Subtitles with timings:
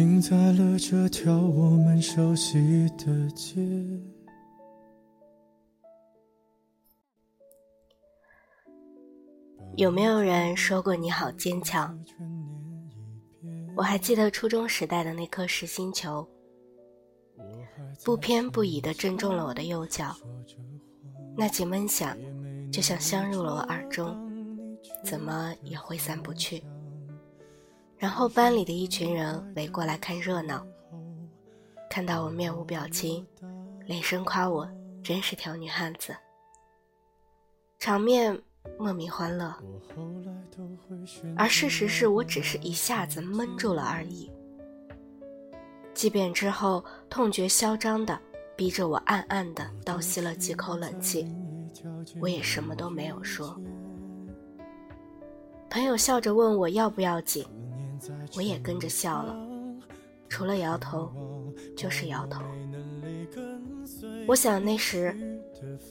[0.00, 3.60] 停在了这条我们熟悉的街。
[9.76, 12.02] 有没有人说过你好坚强？
[13.76, 16.26] 我还记得初中时代的那颗实心球，
[18.02, 20.16] 不偏不倚的正中了我的右脚，
[21.36, 22.16] 那记闷响，
[22.72, 24.16] 就像镶入了我耳中，
[25.04, 26.64] 怎么也挥散不去。
[28.00, 30.66] 然后班里的一群人围过来看热闹，
[31.90, 33.26] 看到我面无表情，
[33.84, 34.66] 连声夸我
[35.04, 36.16] 真是条女汉子，
[37.78, 38.40] 场面
[38.78, 39.54] 莫名欢乐。
[41.36, 44.32] 而事实是我只是一下子闷住了而已。
[45.92, 48.18] 即便之后痛觉嚣张的
[48.56, 51.30] 逼着我暗暗的倒吸了几口冷气，
[52.18, 53.60] 我也什么都没有说。
[55.68, 57.46] 朋友笑着问我要不要紧。
[58.36, 59.36] 我也跟着笑了，
[60.28, 61.10] 除了摇头，
[61.76, 62.42] 就是摇头。
[64.26, 65.14] 我想那时，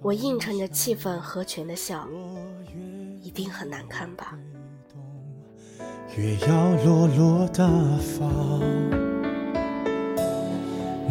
[0.00, 2.08] 我映衬着气氛合群的笑，
[3.20, 4.38] 一定很难看吧。
[6.16, 7.66] 越要落落大
[7.98, 8.60] 方，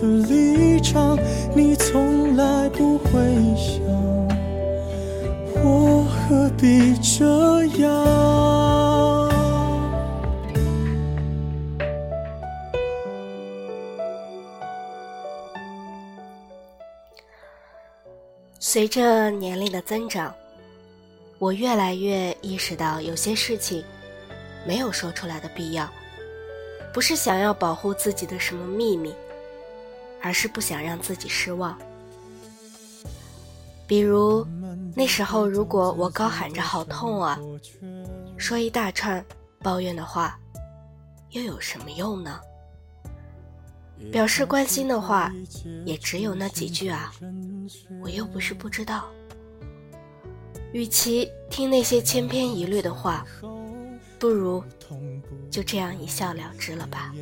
[0.00, 1.18] 的立场，
[1.54, 3.10] 你从来不会
[3.54, 3.80] 想。
[5.62, 9.30] 我何必这样？
[18.58, 20.32] 随着年龄的增长，
[21.38, 23.82] 我越来越意识到，有些事情
[24.64, 25.88] 没有说出来的必要，
[26.92, 29.12] 不是想要保护自己的什么秘密，
[30.22, 31.78] 而是不想让自己失望。
[33.86, 34.46] 比如
[34.94, 37.38] 那时候，如果我高喊着“好痛啊”，
[38.38, 39.24] 说一大串
[39.58, 40.38] 抱怨的话，
[41.30, 42.40] 又有什么用呢？
[44.10, 45.32] 表示关心的话，
[45.84, 47.12] 也只有那几句啊，
[48.00, 49.10] 我又不是不知道。
[50.72, 53.26] 与其听那些千篇一律的话，
[54.18, 54.62] 不如
[55.50, 57.12] 就这样一笑了之了吧。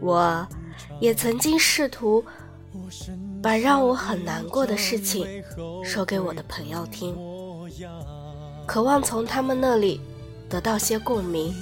[0.00, 0.46] 我
[1.00, 2.24] 也曾经试图。
[3.42, 5.26] 把让我很难过的事情
[5.82, 7.16] 说给我的朋友听，
[8.66, 10.00] 渴望从他们那里
[10.48, 11.54] 得到些共鸣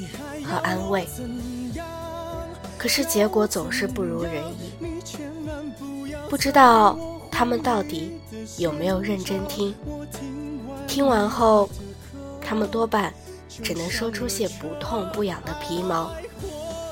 [0.45, 1.07] 和安慰。
[2.77, 4.73] 可是结果总是不如人意，
[6.29, 6.99] 不知道
[7.31, 8.19] 他们到底
[8.59, 9.75] 有没有认真听。
[10.89, 11.69] 听完后，
[12.41, 13.13] 他们多半
[13.49, 16.11] 只能说出些不痛不痒的皮毛，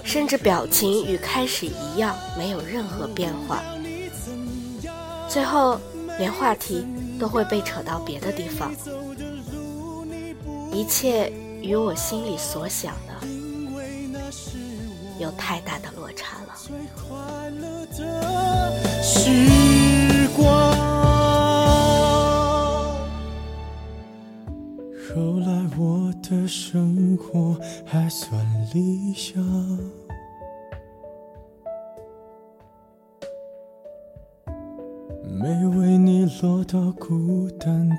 [0.04, 3.62] 甚至表情与开始一样，没有任何变化。
[5.28, 5.80] 最后，
[6.18, 6.86] 连话题
[7.18, 8.72] 都会被扯到别的地方，
[10.72, 11.32] 一切
[11.62, 13.26] 与我心里所想的
[15.18, 16.54] 有太大的落差了。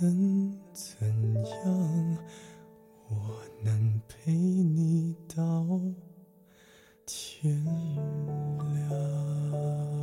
[0.00, 1.06] 能怎
[1.64, 2.18] 样？
[3.10, 5.66] 我能陪你到
[7.06, 7.64] 天
[8.74, 9.97] 亮。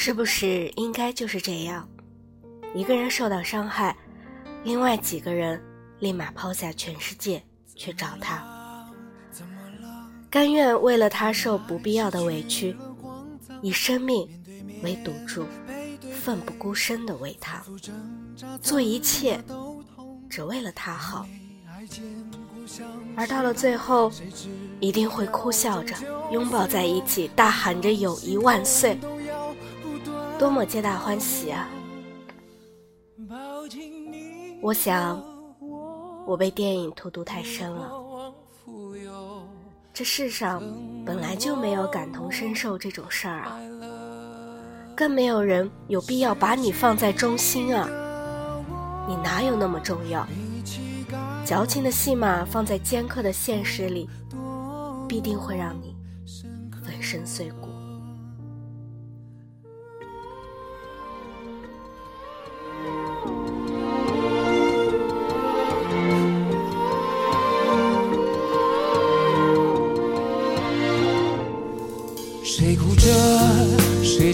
[0.00, 1.86] 是不是应该就是这样？
[2.72, 3.96] 一个人受到伤害，
[4.62, 5.60] 另外几个人
[5.98, 7.42] 立马抛下全世界
[7.74, 8.40] 去找他，
[10.30, 12.76] 甘愿为了他受不必要的委屈，
[13.60, 14.24] 以生命
[14.84, 15.44] 为赌注，
[16.12, 17.60] 奋不顾身的为他
[18.62, 19.42] 做一切，
[20.30, 21.26] 只为了他好。
[23.16, 24.12] 而到了最后，
[24.78, 25.96] 一定会哭笑着
[26.30, 28.96] 拥抱在一起，大喊着“友谊万岁”，
[30.38, 31.68] 多么皆大欢喜啊！
[34.62, 35.20] 我想，
[36.24, 37.90] 我被电影荼毒太深了。
[39.92, 40.62] 这世上
[41.04, 43.58] 本来就没有感同身受这种事儿啊，
[44.94, 47.88] 更没有人有必要把你放在中心啊！
[49.08, 50.24] 你哪有那么重要？
[51.44, 54.08] 矫情的戏码放在尖刻的现实里，
[55.08, 55.96] 必定会让你
[56.84, 57.68] 粉身碎骨。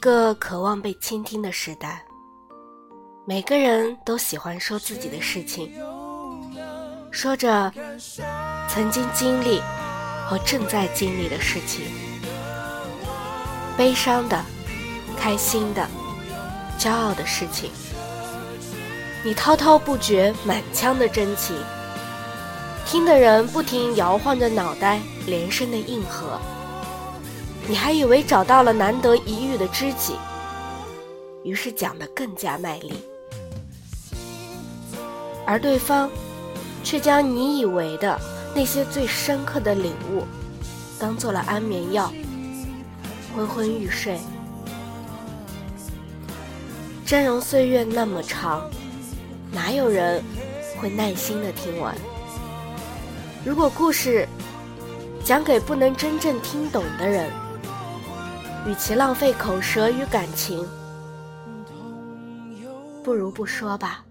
[0.00, 2.02] 一个渴望被倾听的时代，
[3.26, 5.70] 每个人都喜欢说自己的事情，
[7.10, 7.70] 说着
[8.66, 9.60] 曾经经历
[10.26, 11.84] 和正在经历的事情，
[13.76, 14.42] 悲伤的、
[15.18, 15.86] 开心的、
[16.78, 17.70] 骄傲的事情，
[19.22, 21.54] 你滔滔不绝，满腔的真情，
[22.86, 26.40] 听的人不停摇晃着脑袋，连声的应和。
[27.70, 30.16] 你还以为找到了难得一遇的知己，
[31.44, 32.94] 于是讲得更加卖力，
[35.46, 36.10] 而对方
[36.82, 38.18] 却将你以为的
[38.56, 40.24] 那些最深刻的领悟，
[40.98, 42.12] 当做了安眠药，
[43.36, 44.18] 昏昏欲睡。
[47.06, 48.68] 峥嵘岁月那么长，
[49.52, 50.20] 哪有人
[50.80, 51.94] 会耐心的听完？
[53.44, 54.26] 如果故事
[55.24, 57.30] 讲给不能真正听懂的人。
[58.66, 60.66] 与其浪费口舌与感情，
[63.02, 64.04] 不如不说吧。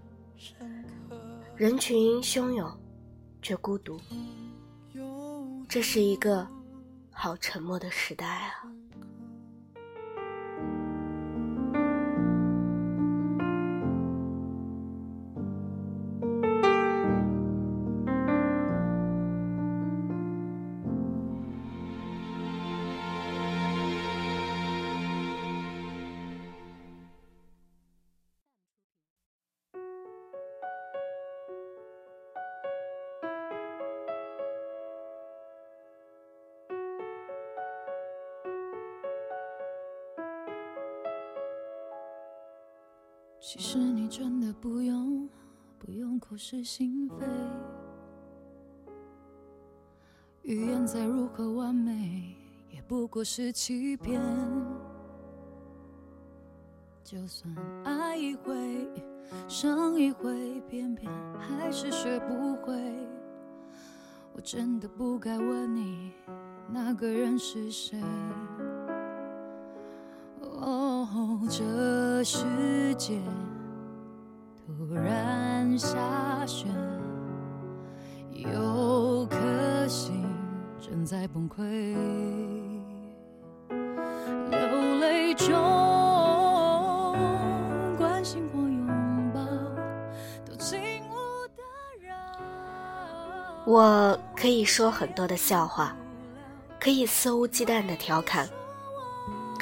[1.56, 2.68] 人群汹涌，
[3.40, 3.98] 却孤独，
[5.68, 6.46] 这是一个
[7.12, 8.64] 好沉默的时代啊。
[43.52, 45.28] 其实你真的不用，
[45.76, 47.26] 不用口是心非。
[50.42, 52.36] 语言再如何完美，
[52.70, 54.22] 也不过是欺骗。
[57.02, 57.52] 就算
[57.82, 58.88] 爱一回，
[59.48, 62.72] 伤一回，偏偏还是学不会。
[64.32, 66.12] 我真的不该问你，
[66.68, 68.00] 那个人是谁。
[70.60, 73.18] 哦，这世界
[74.66, 75.96] 突然下
[76.46, 76.66] 雪，
[78.34, 80.22] 有颗心
[80.78, 81.64] 正在崩溃，
[84.50, 85.56] 流泪中
[87.96, 89.40] 关心或拥抱
[90.44, 91.14] 都轻无
[91.56, 91.62] 打
[92.06, 92.14] 扰。
[93.64, 95.96] 我可以说很多的笑话，
[96.78, 98.46] 可以肆无忌惮的调侃，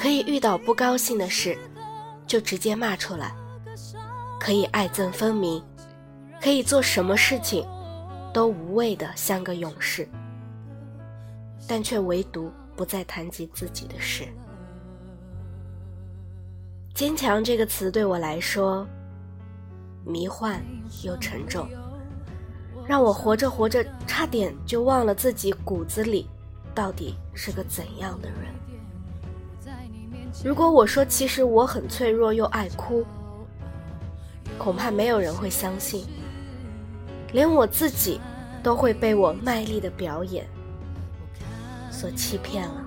[0.00, 1.58] 可以遇到不高兴的事
[2.24, 3.34] 就直接骂出来，
[4.38, 5.60] 可以爱憎分明，
[6.40, 7.66] 可以做什么事情
[8.32, 10.08] 都无畏的像个勇士，
[11.66, 14.28] 但却唯独不再谈及自己的事。
[16.94, 18.86] 坚强这个词对我来说，
[20.04, 20.64] 迷幻
[21.02, 21.68] 又沉重，
[22.86, 26.28] 让我活着活着差点就忘了自己骨子里
[26.72, 28.57] 到底是个怎样的人。
[30.45, 33.04] 如果我说其实我很脆弱又爱哭，
[34.57, 36.07] 恐怕没有人会相信，
[37.33, 38.21] 连我自己
[38.62, 40.47] 都会被我卖力的表演
[41.90, 42.85] 所欺骗了。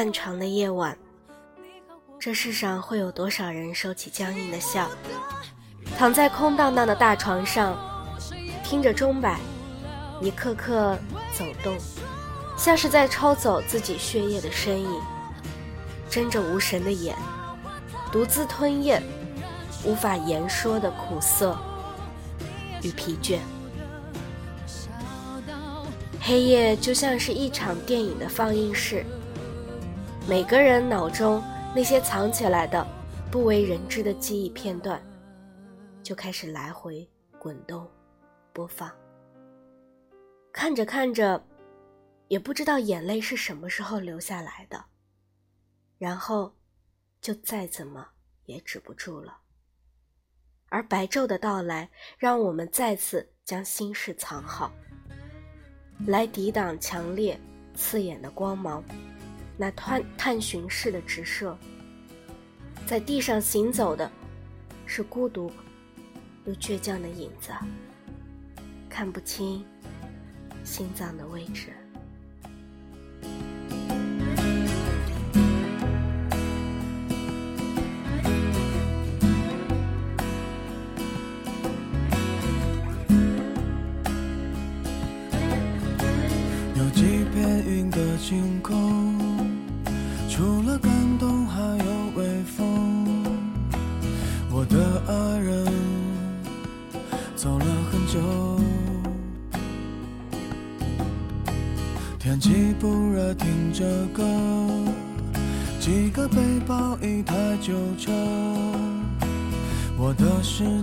[0.00, 0.96] 漫长的夜晚，
[2.18, 4.88] 这世上会有多少人收起僵硬的笑，
[5.98, 7.76] 躺在空荡荡的大床上，
[8.64, 9.38] 听着钟摆
[10.22, 10.98] 一刻刻
[11.34, 11.76] 走动，
[12.56, 15.00] 像是在抽走自己血液的身影，
[16.08, 17.14] 睁着无神的眼，
[18.10, 19.02] 独自吞咽
[19.84, 21.54] 无法言说的苦涩
[22.82, 23.38] 与疲倦。
[26.22, 29.04] 黑夜就像是一场电影的放映室，
[30.28, 31.42] 每个人脑中
[31.74, 32.86] 那些藏起来的、
[33.32, 35.02] 不为人知的记忆片段，
[36.02, 37.08] 就开始来回
[37.38, 37.90] 滚动、
[38.52, 38.90] 播放。
[40.52, 41.42] 看着看着，
[42.28, 44.84] 也不知道眼泪是什么时候流下来的，
[45.98, 46.54] 然后
[47.20, 48.06] 就再怎么
[48.44, 49.38] 也止不住了。
[50.68, 54.70] 而白昼的到来，让我们再次将心事藏好。
[56.06, 57.38] 来抵挡强烈、
[57.74, 58.82] 刺眼的光芒，
[59.60, 61.54] 那探探寻式的直射。
[62.86, 64.10] 在地上行走的，
[64.86, 65.52] 是孤独
[66.46, 67.52] 又倔强的影子，
[68.88, 69.62] 看不清
[70.64, 71.74] 心脏的位置。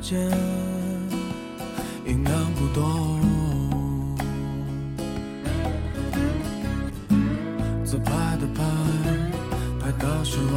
[0.07, 0.15] 的世界
[2.05, 2.79] 营养不多。
[10.23, 10.53] 之外，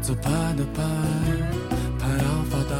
[0.00, 0.82] 自拍的拍，
[1.98, 2.74] 拍到发呆。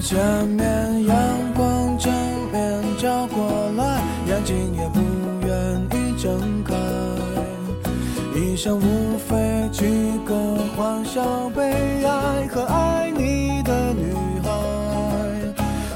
[0.00, 1.16] 前面阳
[1.54, 2.12] 光正
[2.52, 5.00] 面照过来，眼睛也不
[5.46, 5.50] 愿
[5.90, 6.55] 意睁
[8.56, 8.58] 开。
[8.58, 9.84] 一生无非几
[10.24, 10.34] 个
[10.74, 11.62] 欢笑、悲
[12.02, 14.48] 哀和爱你的女孩，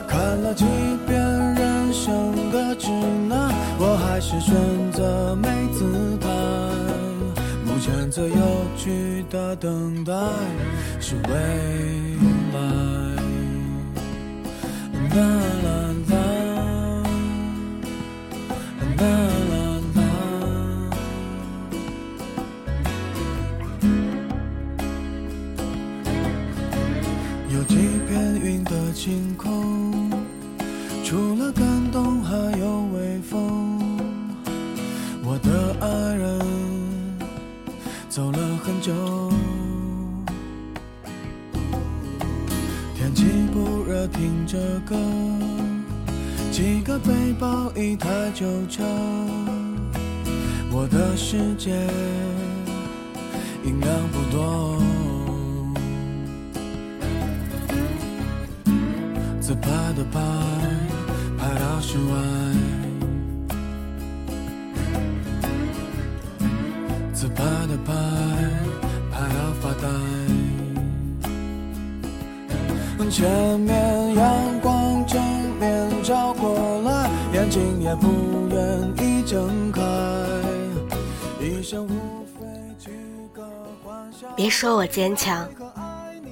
[0.06, 0.66] 看了几
[1.06, 1.18] 遍
[1.54, 2.90] 人生的指
[3.28, 4.20] 南，我还。
[4.20, 4.54] 是选
[4.92, 6.28] 择没姿态，
[7.64, 8.36] 目前最有
[8.76, 10.12] 趣的等待
[11.00, 11.32] 是未
[12.52, 12.60] 来。
[29.02, 30.10] 星空
[31.02, 33.80] 除了感动还有微风。
[35.24, 36.38] 我的爱人
[38.10, 38.92] 走了很久
[42.94, 44.94] 天气不热听着歌
[46.52, 48.84] 几个背包一台旧车
[50.70, 51.70] 我的世界
[53.64, 54.89] 音量不多。
[60.12, 60.20] 拍
[61.38, 62.14] 拍，到室外，
[67.12, 67.92] 自拍的拍，
[69.10, 69.88] 拍到发呆。
[73.10, 75.20] 前面阳光正
[75.58, 78.06] 面照过来，眼睛也不
[78.50, 78.58] 愿
[79.04, 79.82] 意睁开。
[81.40, 82.46] 一生无非
[82.78, 82.90] 几
[83.34, 83.42] 个
[83.82, 85.44] 欢笑别说我坚强，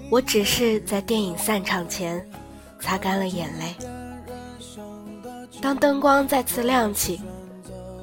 [0.09, 2.25] 我只是在电影散场前
[2.81, 3.75] 擦干了眼泪。
[5.61, 7.21] 当灯光再次亮起，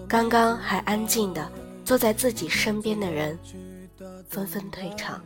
[0.07, 1.49] 刚刚还安静的
[1.83, 3.37] 坐在自己身边的人
[4.29, 5.21] 纷纷退场，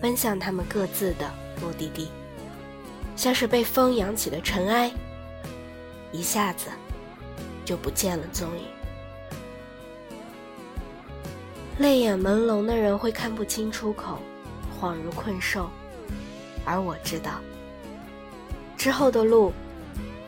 [0.00, 2.08] 奔向他们各自的目的地。
[3.16, 4.92] 像是被风扬起的尘埃，
[6.12, 6.66] 一下子
[7.64, 8.64] 就不见了踪影。
[11.78, 14.18] 泪眼朦胧的人会看不清出口，
[14.78, 15.68] 恍如困兽。
[16.64, 17.40] 而我知道，
[18.76, 19.52] 之后的路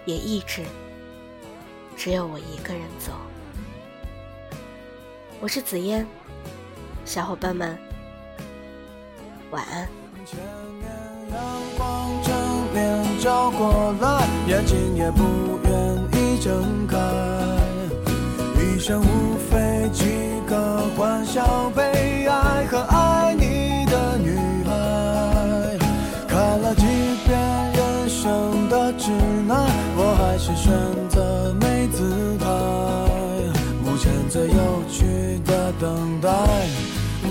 [0.05, 0.65] 也一直
[1.97, 3.13] 只有我一个人走。
[5.41, 6.05] 我是紫嫣，
[7.05, 7.79] 小伙伴们，
[9.51, 9.89] 晚安。
[13.21, 15.73] 照过来，眼睛也不愿
[16.13, 16.97] 意睁开。
[18.63, 23.58] 一生无非几个欢笑、悲哀和爱你
[28.99, 29.13] 指
[29.47, 30.73] 南，我还是选
[31.09, 32.45] 择没姿态。
[33.85, 36.29] 目前最有趣的等待，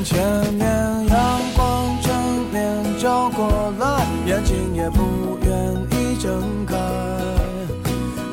[0.03, 0.17] 前
[0.53, 0.65] 面
[1.07, 2.15] 阳光正
[2.51, 5.51] 面照过来，眼睛也不愿
[5.91, 5.97] 意。
[6.19, 6.75] 睁开，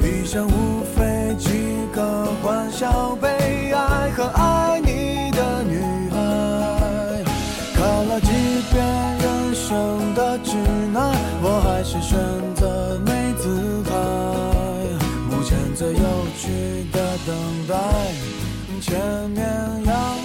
[0.00, 1.50] 余生无非几
[1.92, 3.28] 个欢笑、悲
[17.26, 17.34] 等
[17.66, 17.74] 待，
[18.82, 19.42] 前面
[19.86, 20.23] 阳